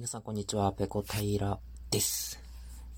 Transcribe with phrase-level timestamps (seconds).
[0.00, 1.58] 皆さんこんにちは、ペコ平
[1.90, 2.40] です。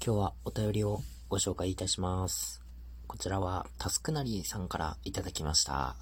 [0.01, 2.63] 今日はお便りをご紹介いたします。
[3.09, 5.96] こちらはタスクナリさんからいただきました。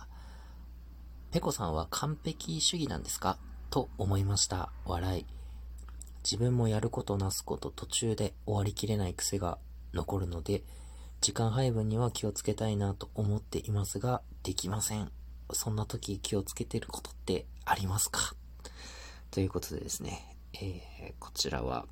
[1.30, 3.38] ペコさんは完璧主義なんですか？
[3.70, 4.72] と思いました。
[4.84, 5.26] 笑い。
[6.22, 9.56] 自分もやることなすこと途中で終わりきれない癖が
[9.94, 10.64] 残るので、
[11.22, 15.10] 時間配分には気をつけたいなと思っていますが、できません。
[15.54, 18.34] そんな時気をつけてることってありますか？
[19.30, 20.26] ということでですね、
[20.62, 21.86] えー、こちらは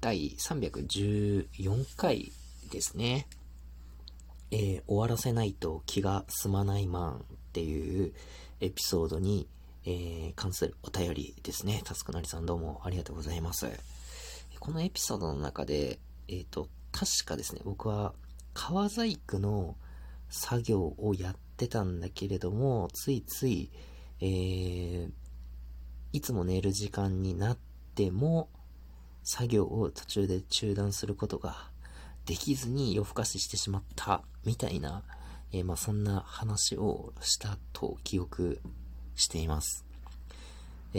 [0.00, 2.32] 第314回
[2.70, 3.26] ですね。
[4.52, 7.16] えー、終わらせないと気が済まないマンっ
[7.52, 8.12] ていう
[8.60, 9.48] エピソードに、
[9.84, 11.82] えー、関するお便りですね。
[11.84, 13.66] タスクなりさんどうもありがとうございます。
[14.60, 18.14] このエピソードの中で、えっ、と、確かですね、僕は
[18.54, 19.74] 革細工の
[20.28, 23.70] 作業をやってたんだけれども、ついつい、
[24.20, 25.10] えー、
[26.12, 27.58] いつも寝る時間になっ
[27.94, 28.48] ても、
[29.22, 31.70] 作業を途中で中断することが
[32.24, 35.02] できずに夜更かししてしまったみたいな、
[35.52, 38.60] えー、まあそんな話をしたと記憶
[39.14, 39.84] しています。
[40.94, 40.98] え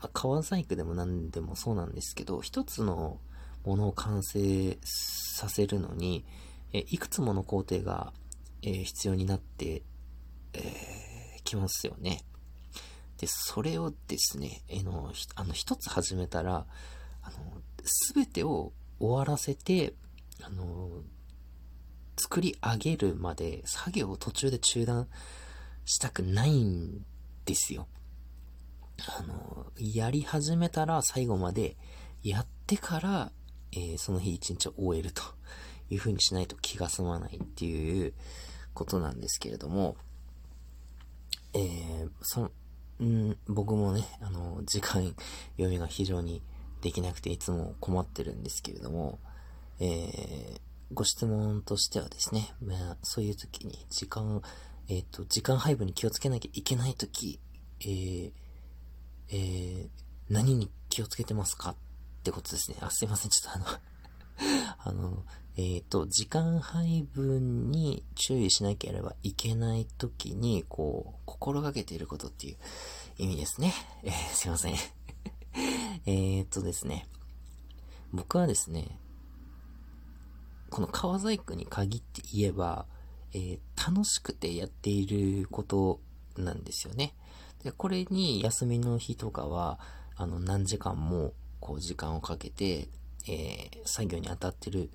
[0.00, 3.18] ー、川細工でも何でもそうなんですけど、一つの
[3.64, 6.24] ものを完成させるのに、
[6.72, 8.12] えー、いくつもの工程が、
[8.62, 9.82] えー、必要になって、
[10.54, 12.22] えー、きますよね。
[13.20, 16.66] で、それをですね、えの、あの、一つ始めたら、
[17.22, 17.36] あの、
[17.84, 19.92] すべてを終わらせて、
[20.42, 21.02] あの、
[22.16, 25.06] 作り上げるまで作業を途中で中断
[25.84, 27.04] したくないん
[27.44, 27.88] ですよ。
[29.18, 31.76] あの、やり始めたら最後まで
[32.22, 33.32] やってから、
[33.72, 35.22] えー、その日一日を終えると
[35.90, 38.14] いう風にしないと気が済まないっていう
[38.72, 39.96] ことなんですけれども、
[41.52, 42.50] えー、そ、
[43.00, 45.02] うん、僕もね、あの、時間
[45.56, 46.42] 読みが非常に
[46.82, 49.18] できなくていつも困ってるんですけれども、
[49.80, 50.60] えー、
[50.92, 54.42] ご質問としてはですね、まあ、そういう時に時間、
[54.88, 57.40] えっ、ー、と、時間配分に気をつけなきゃいけない時、
[57.80, 58.32] えー、
[59.30, 59.88] えー、
[60.28, 61.70] 何に気をつけてますか？
[61.70, 61.76] っ
[62.22, 62.76] てことですね。
[62.80, 63.30] あ、すいません。
[63.30, 63.78] ちょっとあの
[64.82, 65.24] あの、
[65.56, 72.56] えっ、ー、と、時間配分に注意しなければいけない時に、こう、心がけていることっていう
[73.18, 73.74] 意味ですね。
[74.02, 74.74] えー、すいません。
[76.06, 77.06] えっとですね。
[78.12, 78.98] 僕はですね、
[80.70, 82.86] この川細工に限って言えば、
[83.32, 86.00] えー、楽しくてやっていること
[86.36, 87.14] なんですよね。
[87.64, 89.78] で、これに休みの日とかは、
[90.16, 92.88] あの、何時間も、こう、時間をかけて、
[93.30, 94.90] えー、作業に当たってる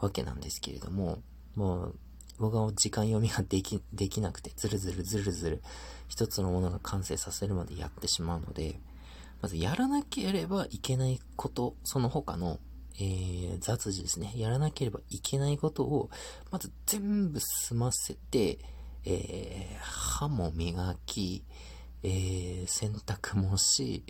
[0.00, 1.22] わけなんですけれども、
[1.54, 1.98] もう、
[2.38, 5.62] 僕は時間読みができ、 できなくて、ずるずるずるずる、
[6.06, 8.80] 一つのものが完成させるまでやってしまうので、
[9.40, 12.60] まずやらなければいけないこと、その他の、
[13.00, 14.32] えー、雑事ですね。
[14.36, 16.10] やらなければいけないことを、
[16.50, 18.58] まず全部済ませて、
[19.04, 21.44] えー、歯も磨き、
[22.02, 24.04] えー、洗濯もし、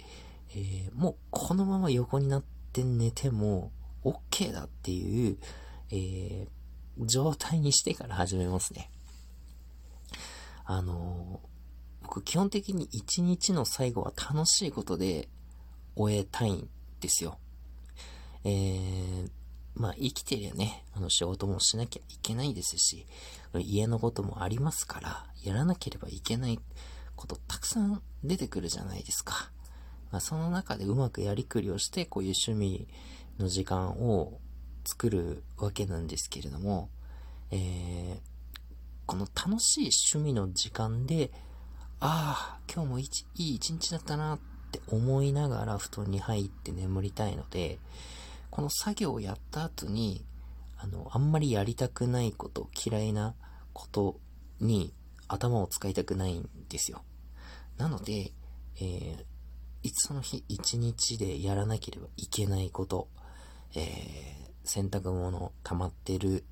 [0.51, 3.73] えー、もうこのまま横になって寝ても
[4.05, 5.39] OK だっていう、
[5.91, 8.91] えー、状態にしてから始めますね。
[10.65, 15.29] あのー、僕基本的に一日の最後は楽しいことで
[15.97, 16.69] 終えたいん
[17.01, 17.39] ですよ。
[18.45, 19.31] えー、
[19.75, 23.07] まあ生きてりゃね、あの仕事もしなきゃいけないですし、
[23.55, 26.61] 家のこともありますから、やらなければいけない
[27.17, 29.51] ことたくさん出てくるじゃないですか。
[30.11, 32.89] まあ、その中でうまくやりくりをして、こういう趣味
[33.39, 34.41] の時間を
[34.85, 36.89] 作るわけなんですけれども、
[37.51, 38.19] えー、
[39.07, 41.31] この楽しい趣味の時間で、
[42.01, 43.03] ああ、今日もい
[43.37, 44.39] い一日だったなっ
[44.71, 47.79] て思いながら布団に入って眠りたいので、
[48.51, 50.25] この作業をやった後に、
[50.79, 53.35] あの、あんまりやりたくないこと、嫌いな
[53.73, 54.21] こと
[54.61, 54.95] に
[55.27, 57.03] 頭を使いたくないんですよ。
[57.77, 58.33] なので、
[58.81, 59.25] えー、
[59.99, 63.09] その日一日でやらなければいけないこと、
[63.75, 63.81] えー、
[64.65, 66.45] 洗濯物溜まってる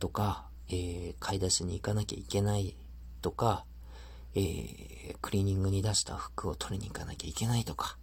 [0.00, 2.76] とか、えー、買い出しに行かなきゃいけない
[3.20, 3.64] とか、
[4.34, 7.96] えー、クリーニングに出した服を取りに行かなきゃいけないとか、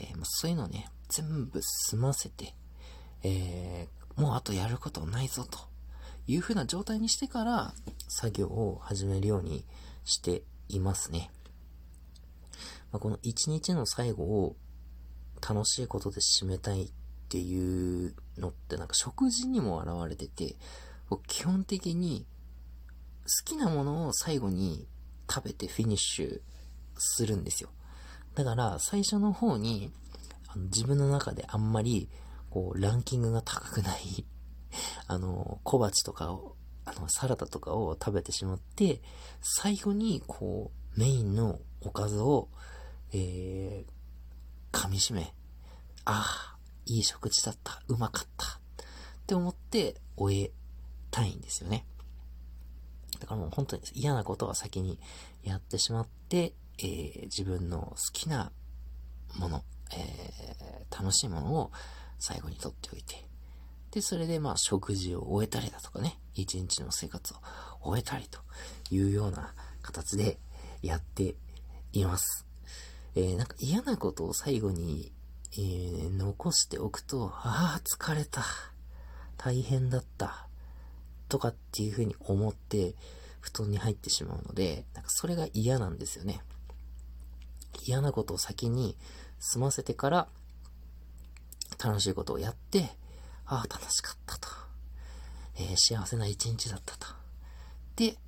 [0.00, 2.54] えー、そういうのね、全部済ませて、
[3.22, 5.58] えー、もうあとやることないぞと
[6.26, 7.74] いう風な状態にしてから
[8.08, 9.66] 作業を始めるように
[10.04, 11.30] していますね。
[12.96, 14.56] まあ、この一日の最後を
[15.46, 16.90] 楽しいことで締めたいっ
[17.28, 20.56] ていうのってなんか食事にも現れてて、
[21.26, 22.24] 基本的に
[23.24, 24.88] 好きなものを最後に
[25.30, 26.40] 食べてフィニッシュ
[26.96, 27.68] するんですよ。
[28.34, 29.92] だから、最初の方に、
[30.48, 32.08] あの自分の中であんまり、
[32.48, 34.24] こう、ランキングが高くない
[35.06, 36.56] あの、小鉢とかを、
[36.86, 39.02] あの、サラダとかを食べてしまって、
[39.42, 42.48] 最後に、こう、メインのおかずを、
[43.12, 45.34] えー、噛み締め、
[46.04, 48.84] ああ、いい食事だった、うまかった、っ
[49.26, 50.52] て思って終え
[51.10, 51.84] たいんですよね。
[53.20, 54.98] だからもう本当に嫌なことは先に
[55.42, 58.52] やってしまって、えー、自分の好きな
[59.36, 61.72] もの、えー、楽しいものを
[62.18, 63.26] 最後に取っておいて、
[63.90, 67.36] で、それでまあ食事を終えたりだとかね、一日の生活を
[67.82, 68.40] 終えたりと
[68.90, 70.38] いうような形で
[70.82, 71.34] やって
[71.92, 72.45] います。
[73.16, 75.10] えー、なんか嫌なことを最後に、
[75.52, 78.44] えー、残しておくと、ああ、疲れた。
[79.38, 80.46] 大変だった。
[81.30, 82.94] とかっていうふうに思って、
[83.40, 86.42] 布団に入ってしまうので、なんかそれが嫌なんですよね。
[87.86, 88.98] 嫌なことを先に
[89.38, 90.28] 済ませてから、
[91.82, 92.90] 楽しいことをやって、
[93.46, 94.48] ああ、楽しかったと。
[95.54, 97.06] えー、幸せな一日だったと。
[97.96, 98.18] で、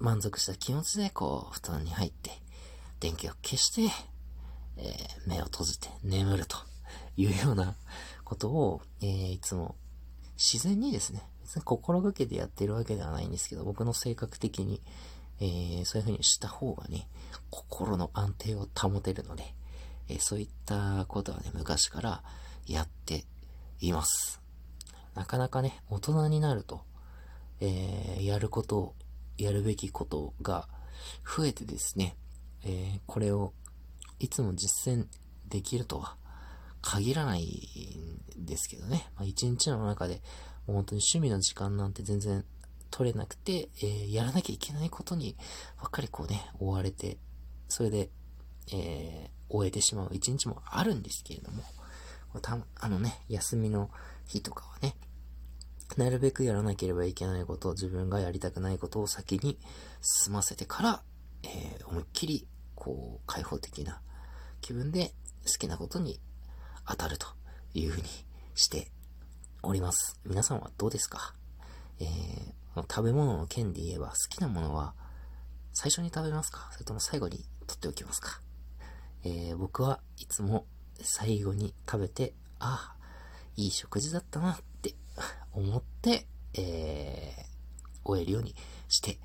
[0.00, 2.32] 満足した気持ちで、こう、布団に入って、
[2.98, 4.13] 電気を消して、
[4.76, 6.56] えー、目を閉じて眠ると
[7.16, 7.76] いうような
[8.24, 9.76] ことを、えー、いつも
[10.36, 14.80] 自然にですね、別に心がけてやってるわけではないんですけど、僕の性格的に、
[15.40, 17.08] えー、そういう風にした方がね、
[17.50, 19.54] 心の安定を保てるので、
[20.08, 22.22] え、そういったことはね、昔から
[22.66, 23.24] やって
[23.80, 24.40] います。
[25.14, 26.82] なかなかね、大人になると、
[27.60, 28.94] えー、やることを、
[29.36, 30.68] やるべきことが
[31.24, 32.16] 増えてですね、
[32.64, 33.52] えー、これを
[34.24, 35.06] いつも実践
[35.48, 36.16] できるとは
[36.80, 37.44] 限らない
[38.38, 39.06] んですけどね。
[39.16, 40.22] まあ、一日の中で、
[40.66, 42.44] もう本当に趣味の時間なんて全然
[42.90, 45.36] 取れなくて、えー、やらなきゃいけないことに
[45.80, 47.18] ばっかりこうね、追われて、
[47.68, 48.08] それで、
[48.72, 51.62] えー、終えてしまう一日もあるんですけれども、
[52.40, 53.90] たあのね、休みの
[54.26, 54.96] 日とかはね、
[55.98, 59.58] なるべくやらなければいけないことを自分がやりたくないことを先に
[60.00, 61.02] 済ませてから、
[61.42, 64.00] えー、思いっきり、こう、開放的な
[64.64, 65.12] 気分で
[65.46, 66.18] 好きなことに
[66.88, 67.26] 当たると
[67.74, 68.08] いうふうに
[68.54, 68.90] して
[69.62, 70.18] おります。
[70.24, 71.34] 皆さんはどうですか？
[72.00, 74.94] えー、食べ物の件で言えば好きなものは
[75.74, 76.70] 最初に食べますか？
[76.72, 78.40] それとも最後に取っておきますか？
[79.22, 80.64] えー、僕はいつも
[81.02, 83.04] 最後に食べて、ああ、
[83.56, 84.94] いい食事だったなって
[85.52, 88.54] 思って、えー、終えるように
[88.88, 89.18] して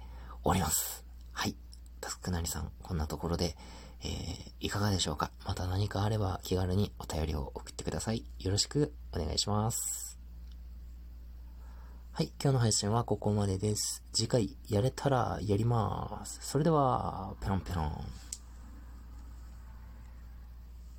[0.44, 1.06] おります。
[1.31, 1.56] はい。
[2.01, 3.56] タスクなりさん、こんなところで、
[4.01, 5.31] えー、いかがでしょうか？
[5.46, 8.24] また何かあれば気軽にお便りを送ってください。
[8.40, 10.18] よろしくお願いします。
[12.12, 14.04] はい、今日の配信はここまでです。
[14.12, 16.40] 次回やれたらやります。
[16.42, 17.92] それでは、ペロンペロン。